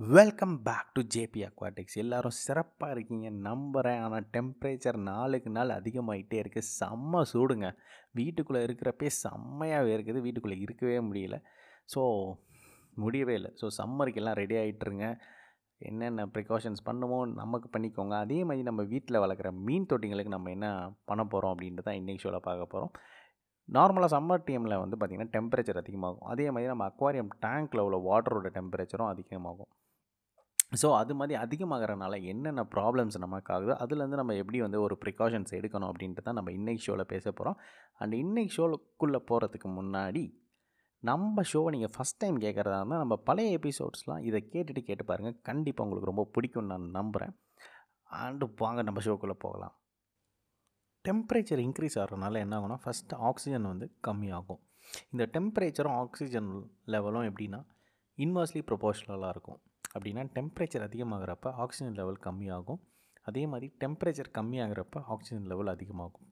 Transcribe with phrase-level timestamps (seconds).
[0.00, 3.26] Welcome back to JB Aquatics எல்லோரும் சிறப்பாக இருக்கீங்க.
[3.46, 7.68] நம்புகிறேன் ஆனால் டெம்ப்ரேச்சர் நாளுக்கு நாள் அதிகமாகிட்டே இருக்குது செம்ம சூடுங்க.
[8.18, 10.22] வீட்டுக்குள்ளே இருக்கிறப்பே செம்மையாகவே இருக்குது.
[10.24, 11.38] வீட்டுக்குள்ளே இருக்கவே முடியல.
[11.94, 12.02] ஸோ
[13.04, 13.52] முடியவே இல்லை.
[13.60, 15.06] ஸோ சம்மருக்கு எல்லாம் ரெடி ஆகிட்டுருங்க
[15.80, 18.16] என்னென்ன ப்ரிகாஷன்ஸ் பண்ணுமோ நமக்கு பண்ணிக்கோங்க.
[18.24, 20.68] அதே மாதிரி நம்ம வீட்டில் வளர்க்குற மீன் தொட்டிங்களுக்கு நம்ம என்ன
[21.10, 22.92] பண்ண போகிறோம் அப்படின்ட்டு தான் இன்றைக்கி ஷோவில் பார்க்க போகிறோம்
[23.68, 26.26] நார்மலாக சம்மர் டைமில் வந்து பார்த்திங்கன்னா டெம்பரேச்சர் அதிகமாகும்.
[26.32, 29.70] அதே மாதிரி நம்ம அக்வாரியம் டேங்க்கில் உள்ள வாட்டரோட டெம்பரேச்சரும் அதிகமாகும்.
[30.80, 33.72] ஸோ அது மாதிரி அதிகமாகிறனால என்னென்ன ப்ராப்ளம்ஸ் நமக்கு ஆகுது?
[33.82, 37.58] அதுலேருந்து நம்ம எப்படி வந்து ஒரு ப்ரிகாஷன்ஸ் எடுக்கணும் அப்படின்ட்டு தான் நம்ம இன்றைக்கி ஷோவில் பேச போகிறோம்
[37.98, 40.24] அண்ட் இன்றைக்கி ஷோக்குள்ளே போகிறதுக்கு முன்னாடி
[41.02, 45.86] நம்ம ஷோவை நீங்கள் ஃபஸ்ட் டைம் கேட்குறதா இருந்தால் நம்ம பழைய எபிசோட்ஸ்லாம் இதை கேட்டுட்டு கேட்டு பாருங்கள் கண்டிப்பாக
[45.86, 47.34] உங்களுக்கு ரொம்ப பிடிக்கும்னு நான் நம்புகிறேன்
[48.22, 49.74] அண்டு வாங்க நம்ம ஷோக்குள்ளே போகலாம்.
[51.08, 54.60] டெம்பரேச்சர் இன்க்ரீஸ் ஆகிறதுனால என்ன ஆகும்னா ஃபஸ்ட்டு ஆக்சிஜன் வந்து கம்மியாகும்
[55.10, 56.50] இந்த டெம்பரேச்சரும் ஆக்சிஜன்
[56.86, 57.60] லெவலும் எப்படின்னா
[58.18, 59.60] இன்வர்ஸ்லி ப்ரொபோஷனலாக இருக்கும்.
[59.94, 62.80] அப்படின்னா டெம்பரேச்சர் அதிகமாகிறப்ப ஆக்சிஜன் லெவல் கம்மியாகும்.
[63.22, 66.26] அதே மாதிரி டெம்பரேச்சர் கம்மியாகிறப்ப ஆக்சிஜன் லெவல் அதிகமாகும்.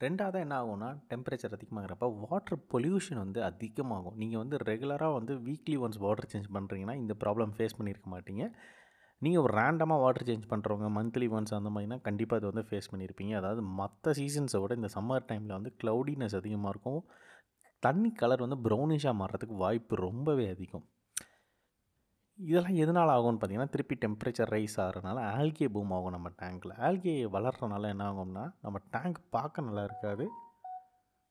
[0.00, 4.16] ரெண்டாவது என்ன ஆகும்னா டெம்பரேச்சர் அதிகமாகிறப்ப வாட்டர் பொல்யூஷன் வந்து அதிகமாகும்.
[4.22, 8.44] நீங்கள் வந்து ரெகுலராக வந்து வீக்லி ஒன்ஸ் வாட்டர் சேஞ்ச் பண்ணுறீங்கன்னா இந்த ப்ராப்ளம் ஃபேஸ் பண்ணியிருக்க மாட்டீங்க.
[9.24, 13.32] நீங்கள் ஒரு ரேண்டமாக வாட்டர் சேஞ்ச் பண்ணுறவங்க மந்த்லி ஒன்ஸ் அந்த மாதிரினா கண்டிப்பாக இது வந்து ஃபேஸ் பண்ணியிருப்பீங்க
[13.40, 17.02] அதாவது மற்ற சீசன்ஸை விட இந்த சம்மர் டைமில் வந்து க்ளவுடினஸ் அதிகமாக இருக்கும்.
[17.86, 20.86] தண்ணி கலர் வந்து ப்ரௌனிஷாக மாறுறதுக்கு வாய்ப்பு ரொம்பவே அதிகம்.
[22.38, 27.90] இதெல்லாம் எதனால் ஆகும்னு பார்த்தீங்கன்னா திருப்பி டெம்பரேச்சர் ரைஸ் ஆகிறனால ஆல்கே பூம் ஆகும் நம்ம டேங்க்கில் ஆல்கே வளர்கிறனால
[27.94, 30.26] என்ன ஆகும்னா நம்ம டேங்க் பார்க்க நல்லா இருக்காது.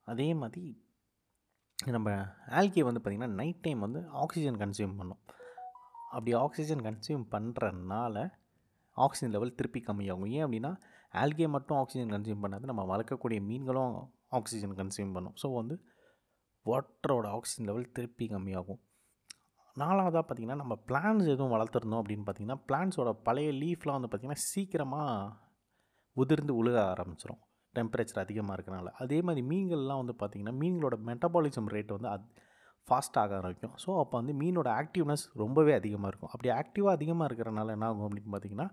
[0.08, 0.64] அதே மாதிரி
[1.95, 2.10] நம்ம
[2.60, 5.22] ஆல்கே வந்து பார்த்திங்கன்னா நைட் டைம் வந்து ஆக்சிஜன் கன்சியூம் பண்ணும்.
[6.12, 8.16] அப்படி ஆக்சிஜன் கன்சியூம் பண்ணுறனால
[8.98, 10.32] ஆக்சிஜன் லெவல் திருப்பி கம்மியாகும்.
[10.38, 10.72] ஏன் அப்படின்னா
[11.14, 13.96] ஆல்கே மட்டும் ஆக்சிஜன் கன்சியூம் பண்ணாது நம்ம வளர்க்கக்கூடிய மீன்களும்
[14.40, 15.36] ஆக்சிஜன் கன்சியூம் பண்ணும்.
[15.42, 15.76] ஸோ வந்து
[16.66, 18.82] வாட்டரோட ஆக்சிஜன் லெவல் திருப்பி கம்மியாகும்.
[19.78, 25.30] நாலாவதாக பார்த்திங்கன்னா நம்ம பிளான்ஸ் எதுவும் வளர்த்துருந்தோம் அப்படின்னு பார்த்திங்கன்னா பிளான்ஸோட பழைய லீஃப்லாம் வந்து பார்த்திங்கன்னா சீக்கிரமாக
[26.18, 27.42] உதிர்ந்து உழுக ஆரம்பிச்சிடும்
[27.76, 28.88] டெம்பரேச்சர் அதிகமாக இருக்கனால.
[29.04, 32.26] அதே மாதிரி மீன்கள்லாம் வந்து பார்த்திங்கன்னா மீன்களோட மெட்டபாலிசம் ரேட் வந்து அது
[32.88, 33.76] ஃபாஸ்ட்டாக ஆரம்பிக்கும்.
[33.84, 36.32] ஸோ அப்போ வந்து மீனோட ஆக்டிவ்னஸ் ரொம்பவே அதிகமாக இருக்கும்.
[36.34, 38.70] அப்படி ஆக்டிவாக அதிகமாக இருக்கிறனால என்ன ஆகும் அப்படின்னு பார்த்திங்கன்னா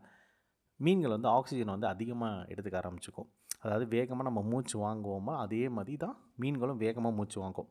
[0.80, 3.28] மீன்கள் வந்து ஆக்சிஜன் வந்து அதிகமாக எடுத்துக்க ஆரம்பிச்சிக்கும்.
[3.64, 7.68] அதாவது வேகமாக நம்ம மூச்சு வாங்குவோமோ அதே மாதிரி தான் மீன்களும் வேகமாக மூச்சு வாங்கும்.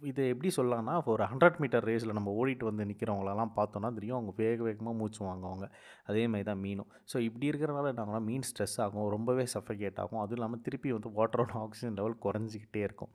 [0.00, 4.58] இது எப்படி சொல்லலாம்னா ஒரு ஹண்ட்ரட் மீட்டர் ரேஸில் நம்ம ஓடிட்டு வந்து நிற்கிறவங்களெல்லாம் பார்த்தோன்னா தெரியும் அவங்க வேக
[4.68, 5.66] வேகமாக மூச்சு வாங்குவாங்க.
[6.10, 6.90] அதே மாதிரி தான் மீனும்.
[7.10, 10.20] ஸோ இப்படி இருக்கிறனால என்ன ஆகும்னா மீன் ஸ்ட்ரெஸ் ஆகும் ரொம்பவே சஃபகேட் ஆகும்.
[10.22, 13.12] அதுவும் இல்லாமல் திருப்பி வந்து வாட்டரோட ஆக்சிஜன் லெவல் குறைஞ்சிக்கிட்டே இருக்கும்.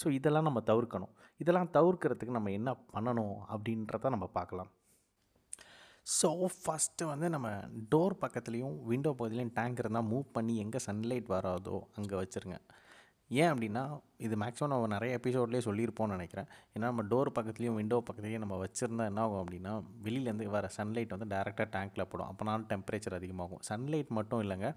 [0.00, 1.12] ஸோ இதெல்லாம் நம்ம தவிர்க்கணும்.
[1.42, 4.70] இதெல்லாம் தவிர்க்கிறதுக்கு நம்ம என்ன பண்ணணும் அப்படின்றத நம்ம பார்க்கலாம்.
[6.18, 6.28] ஸோ
[6.60, 7.48] ஃபஸ்ட்டு வந்து நம்ம
[7.92, 12.58] டோர் பக்கத்துலேயும் விண்டோ பகுதியிலையும் டேங்க் இருந்தால் மூவ் பண்ணி எங்கே சன்லைட் வராதோ அங்கே வச்சுருங்க.
[13.40, 13.82] ஏன் அப்படின்னா
[14.26, 16.48] இது மேக்ஸிமம் நம்ம நிறைய எபிசோட்லேயே சொல்லியிருப்போம்னு நினைக்கிறேன்.
[16.74, 19.72] ஏன்னா நம்ம டோர் பக்கத்துலேயும் விண்டோ பக்கத்துலேயும் நம்ம வச்சுருந்தா என்ன ஆகும் அப்படின்னா
[20.06, 22.30] வெளியிலேருந்து வர சன்லைட் வந்து டேரெக்டாக டேங்க்கில் போடும்.
[22.30, 23.62] அப்போனாலும் டெம்பரேச்சர் அதிகமாகும்.
[23.70, 24.70] சன்லைட் மட்டும் இல்லைங்க.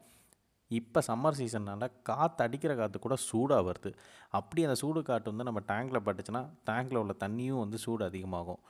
[0.79, 3.91] இப்போ சம்மர் சீசன்னால் காற்று அடிக்கிற காற்று கூட சூடாக வருது.
[4.39, 8.61] அப்படி அந்த சூடு காற்று வந்து நம்ம டேங்கில் பட்டுச்சுன்னா டேங்கில் உள்ள தண்ணியும் வந்து சூடு அதிகமாகும்.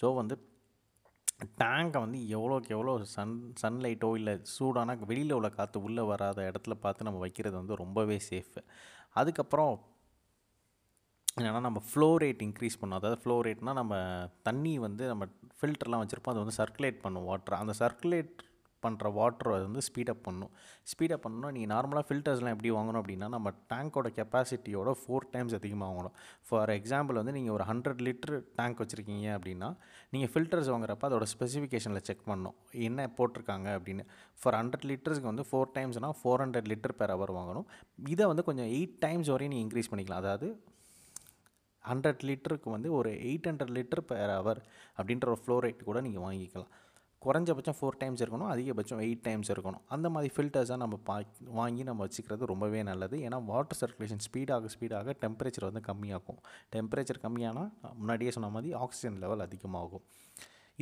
[0.00, 0.36] ஸோ வந்து
[1.62, 7.06] டேங்கை வந்து எவ்வளோக்கு எவ்வளோ சன் சன்லைட்டோ இல்லை சூடான வெளியில் உள்ள காற்று உள்ளே வராத இடத்துல பார்த்து
[7.08, 8.60] நம்ம வைக்கிறது வந்து ரொம்பவே சேஃபு
[9.20, 9.74] அதுக்கப்புறம்
[11.38, 13.00] என்னென்னா நம்ம ஃப்ளோ ரேட் இன்க்ரீஸ் பண்ணோம்.
[13.00, 13.94] அதாவது ஃப்ளோ ரேட்னால் நம்ம
[14.48, 15.24] தண்ணி வந்து நம்ம
[15.58, 16.34] ஃபில்டர்லாம் வச்சுருப்போம்.
[16.34, 18.34] அது வந்து சர்க்குலேட் பண்ணும் வாட்டர் அந்த சர்க்குலேட்
[18.84, 20.52] பண்ணுற வாட்டர் அது வந்து ஸ்பீடப் பண்ணணும்
[20.92, 26.14] ஸ்பீடப் பண்ணணும் நீங்கள் நார்மலாக ஃபில்டர்ஸ்லாம் எப்படி வாங்கணும் அப்படின்னா நம்ம டேங்க்கோட கெப்பாசிட்டியோட ஃபோர் டைம்ஸ் அதிகமாக வாங்கணும்.
[26.48, 29.70] ஃபார் எக்ஸாம்பிள் வந்து நீங்கள் ஒரு ஹண்ட்ரட் லிட்டர் டேங்க் வச்சுருக்கீங்க அப்படின்னா
[30.14, 32.56] நீங்கள் ஃபில்டர்ஸ் வாங்குறப்ப அதோட ஸ்பெசிஃபிகேஷனில் செக் பண்ணணும்.
[32.88, 34.06] என்ன போட்டிருக்காங்க அப்படின்னு.
[34.40, 37.68] ஃபார் ஹண்ட்ரட் லிட்டர்ஸ்க்கு வந்து four டைம்ஸ்னால் four hundred litre per hour வாங்கணும்.
[38.14, 40.24] இதை வந்து கொஞ்சம் எயிட் டைம்ஸ் வரையும் நீங்கள் இன்க்ரீஸ் பண்ணிக்கலாம்.
[40.24, 40.48] அதாவது
[41.84, 44.60] ஹண்ட்ரட் லிட்டருக்கு வந்து ஒரு eight hundred litre per hour
[44.98, 46.72] அப்படின்ற ஒரு ஃப்ளோ ரேட் கூட நீங்கள் வாங்கிக்கலாம்.
[47.24, 49.82] குறைஞ்சபட்சம் ஃபோர் டைம்ஸ் இருக்கணும் அதிகபட்சம் எயிட் டைம்ஸ் இருக்கணும்.
[49.94, 51.16] அந்த மாதிரி ஃபில்டர்ஸாக நம்ம பா
[51.60, 53.16] வாங்கி நம்ம வச்சுக்கிறது ரொம்பவே நல்லது.
[53.28, 56.40] ஏன்னா வாட்டர் சர்க்குலேஷன் ஸ்பீடாக ஸ்பீடாக டெம்பரேச்சர் வந்து கம்மியாகும்
[56.76, 57.70] டெம்பரேச்சர் கம்மியானால்
[58.00, 60.04] முன்னாடியே சொன்ன மாதிரி ஆக்சிஜன் லெவல் அதிகமாகும்.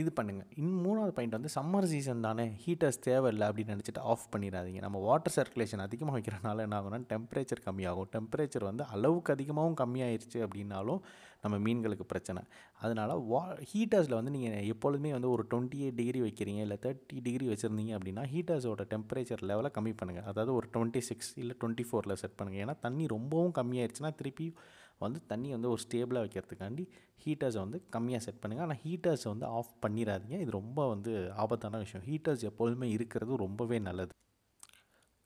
[0.00, 4.80] இது பண்ணுங்கள் இன் மூணாவது பாயிண்ட் வந்து சம்மர் சீசன் தானே ஹீட்டர்ஸ் தேவையில்லை அப்படின்னு நினச்சிட்டு ஆஃப் பண்ணிடாதீங்க.
[4.86, 8.08] நம்ம வாட்டர் சர்க்குலேஷன் அதிகமாக வைக்கிறனால என்ன ஆகும்னா டெம்பரேச்சர் கம்மியாகும்.
[8.16, 11.00] டெம்பரேச்சர் வந்து அளவுக்கு அதிகமாகவும் கம்மியாயிருச்சு அப்படின்னாலும்
[11.44, 12.40] நம்ம மீன்களுக்கு பிரச்சனை.
[12.84, 17.46] அதனால் வா ஹீட்டர்ஸில் வந்து நீங்கள் எப்பொழுதுமே வந்து ஒரு டுவெண்ட்டி எயிட் டிகிரி வைக்கிறீங்க இல்லை தேர்ட்டி டிகிரி
[17.52, 22.38] வச்சுருந்தீங்க அப்படின்னா ஹீட்டர்ஸோட டெம்பரேச்சர் லெவலை கம்மி பண்ணுங்கள் அதாவது ஒரு டுவெண்ட்டி சிக்ஸ் இல்லை டுவெண்ட்டி ஃபோரில் செட்
[22.40, 24.48] பண்ணுங்கள் ஏன்னா தண்ணி ரொம்பவும் கம்மியாயிருச்சுன்னா திருப்பி
[25.04, 26.84] வந்து தண்ணி வந்து ஒரு ஸ்டேபிளாக வைக்கிறதுக்காண்டி
[27.24, 32.04] ஹீட்டர்ஸை வந்து கம்மியாக செட் பண்ணுங்கள் ஆனால் ஹீட்டர்ஸை வந்து ஆஃப் பண்ணிடாதீங்க இது ரொம்ப வந்து ஆபத்தான விஷயம்.
[32.10, 34.12] ஹீட்டர்ஸ் எப்பொழுதுமே இருக்கிறது ரொம்பவே நல்லது.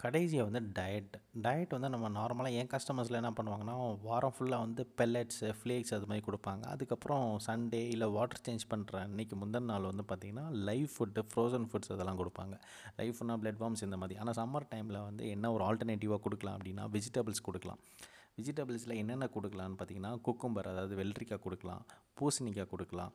[0.02, 3.75] கடைசியாக வந்து டயட் டயட் வந்து நம்ம நார்மலாக என் கஸ்டமர்ஸில் என்ன பண்ணுவாங்கன்னா
[4.06, 6.62] வாரம் ஃபுல்லாக வந்து பெல்லட்ஸு ஃப்ளேக்ஸ் அது மாதிரி கொடுப்பாங்க.
[6.75, 11.93] அதுக்கப்புறம் சண்டே இல்லை வாட்டர் சேஞ்ச் பண்ணுற அன்றைக்கி முந்தின நாள் வந்து பார்த்திங்கன்னா லைவ் ஃபுட்டு ஃப்ரோசன் ஃபுட்ஸ்
[11.96, 12.56] அதெல்லாம் கொடுப்பாங்க.
[13.00, 14.19] லைஃப்னா ஃபுட்னா பிளட் பாம்ஸ் இந்த மாதிரி.
[14.23, 17.82] ஆனால் சம்மர் டைமில் வந்து என்ன ஒரு ஆல்டர்னேட்டிவாக கொடுக்கலாம் அப்படின்னா வெஜிடபிள்ஸ் கொடுக்கலாம்.
[18.38, 21.82] வெஜிடபிள்ஸில் என்னென்ன கொடுக்கலான்னு பார்த்தீங்கன்னா குக்கும்பர் அதாவது வெள்ளரிக்காய் கொடுக்கலாம்
[22.19, 23.12] பூசணிக்காய் கொடுக்கலாம்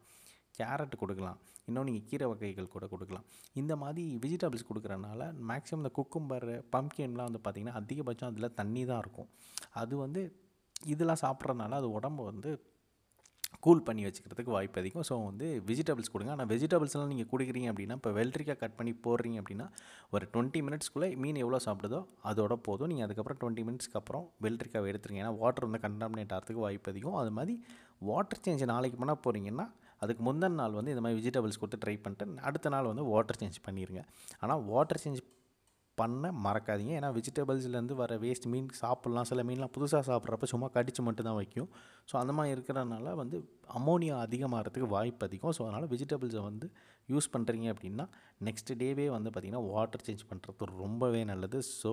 [0.59, 3.25] கேரட் கொடுக்கலாம் இன்னும் நீங்கள் கீரை வகைகள் கூட கொடுக்கலாம்.
[3.61, 6.45] இந்த மாதிரி வெஜிடபிள்ஸ் கொடுக்குறனால மேக்ஸிமம் இந்த குக்கும்பர்
[6.75, 9.29] பம்கின்லாம் வந்து பார்த்திங்கன்னா அதிகபட்சம் அதில் தண்ணி தான் இருக்கும்.
[9.81, 10.21] அது வந்து
[10.93, 12.51] இதெல்லாம் சாப்பிட்றதுனால அது உடம்பு வந்து
[13.65, 15.05] கூல் பண்ணி வச்சுக்கிறதுக்கு வாய்ப்பு அதிகம்.
[15.09, 16.31] ஸோ வந்து வெஜிடபிள்ஸ் கொடுங்க.
[16.35, 19.67] ஆனால் வெஜிடபிள்ஸ்லாம் நீங்கள் கொடுக்குறீங்க அப்படின்னா இப்போ வெள்ளரிக்காய் கட் பண்ணி போடுறீங்க அப்படின்னா
[20.15, 21.99] ஒரு டுவெண்ட்டி மினிட்ஸ்க்குள்ளே மீன் எவ்வளோ சாப்பிடுதோ
[22.31, 22.89] அதோட போதும்.
[22.91, 25.23] நீங்கள் அதுக்கப்புறம் டுவெண்ட்டி மினிட்ஸ்க்கு அப்புறம் வெள்ளரிக்காவை எடுத்துருங்க.
[25.23, 27.17] ஏன்னா வாட்டர் வந்து கண்டாமினேட் ஆகிறதுக்கு வாய்ப்பு அதிகம்.
[27.23, 27.55] அது மாதிரி
[28.09, 29.67] வாட்டர் சேஞ்ச் நாளைக்கு பண்ண போகிறீங்கன்னா
[30.03, 33.59] அதுக்கு முந்தின நாள் வந்து இந்த மாதிரி வெஜிடபிள்ஸ் கொடுத்து ட்ரை பண்ணிட்டு அடுத்த நாள் வந்து வாட்டர் சேஞ்ச்
[33.67, 34.01] பண்ணிடுங்க
[34.43, 35.21] ஆனால் வாட்டர் சேஞ்ச்
[35.99, 36.93] பண்ண மறக்காதீங்க.
[36.99, 39.27] ஏன்னா வெஜிடபிள்ஸ்லேருந்து வர வேஸ்ட் மீன் சாப்பிட்லாம்.
[39.29, 41.69] சில மீன்லாம் புதுசாக சாப்பிட்றப்ப சும்மா கடிச்சு மட்டும்தான் வைக்கும்.
[42.09, 43.39] ஸோ அந்த மாதிரி இருக்கிறனால வந்து
[43.79, 45.53] அமோனியா அதிகமாகிறதுக்கு வாய்ப்பு அதிகம்.
[45.57, 46.69] ஸோ அதனால் வெஜிடபிள்ஸை வந்து
[47.13, 48.05] யூஸ் பண்ணுறீங்க அப்படின்னா
[48.47, 51.59] நெக்ஸ்ட் டேவே வந்து பார்த்திங்கன்னா வாட்டர் சேஞ்ச் பண்ணுறது ரொம்பவே நல்லது.
[51.81, 51.91] ஸோ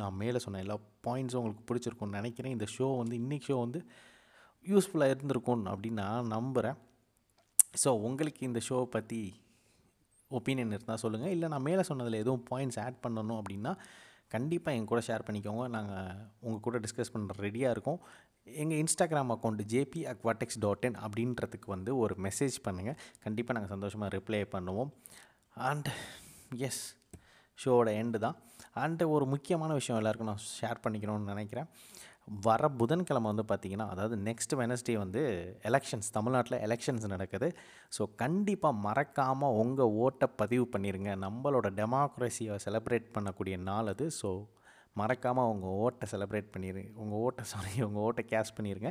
[0.00, 0.76] நான் மேலே சொன்ன எல்லா
[1.06, 2.54] பாயிண்ட்ஸும் உங்களுக்கு பிடிச்சிருக்கும்னு நினைக்கிறேன்.
[2.56, 3.80] இந்த ஷோ வந்து இன்றைக்கி ஷோ வந்து
[4.64, 6.78] யூஸ்ஃபுல்லாக இருந்திருக்கும் அப்படின்னு நான் நம்புகிறேன்
[7.82, 9.20] ஸோ உங்களுக்கு இந்த ஷோவை பற்றி
[10.36, 13.72] ஒப்பீனியன் இருந்தால் சொல்லுங்கள் இல்லை நான் மேலே சொன்னதில் எதுவும் பாயிண்ட்ஸ் ஆட் பண்ணணும் அப்படின்னா
[14.34, 15.64] கண்டிப்பாக என் கூட ஷேர் பண்ணிக்கோங்க.
[15.74, 16.16] நாங்கள்
[16.46, 18.00] உங்கள் கூட டிஸ்கஸ் பண்ணுற ரெடியாக இருக்கோம்.
[18.62, 24.10] எங்கள் Instagram account JB Aquatics dot in அப்படின்றதுக்கு வந்து ஒரு மெசேஜ் பண்ணுங்கள் கண்டிப்பாக நாங்கள் சந்தோஷமாக
[24.16, 24.90] ரிப்ளை பண்ணுவோம்.
[25.70, 25.88] அண்ட்
[26.68, 26.82] எஸ்
[27.58, 28.36] ஷோவோட எண்டு தான்.
[28.82, 31.68] அண்டு ஒரு முக்கியமான விஷயம் எல்லாருக்கும் நான் ஷேர் பண்ணிக்கணும்னு நினைக்கிறேன்.
[32.46, 35.22] வர புதன்கிழமை வந்து பார்த்திங்கன்னா அதாவது நெக்ஸ்ட் வெனஸ்டே வந்து
[35.68, 37.48] எலெக்ஷன்ஸ் தமிழ்நாட்டில் எலெக்ஷன்ஸ் நடக்குது.
[37.96, 44.06] ஸோ கண்டிப்பாக மறக்காமல் உங்கள் ஓட்டை பதிவு பண்ணிடுங்க நம்மளோட டெமோக்ரஸியை செலிப்ரேட் பண்ணக்கூடிய நாள் அது.
[44.20, 44.30] ஸோ
[45.00, 48.90] மறக்காமல் உங்கள் ஓட்டை செலிப்ரேட் பண்ணிடுங்க உங்கள் ஓட்டை சாரி உங்கள் ஓட்டை கேஷ் பண்ணிடுங்க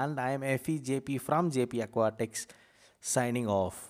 [0.00, 2.44] and I am FE JB from JB Aquatics
[3.04, 3.80] signing off